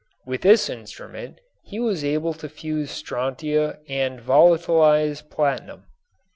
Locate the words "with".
0.25-0.41